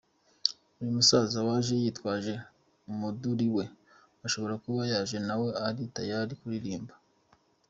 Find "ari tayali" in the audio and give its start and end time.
5.67-6.33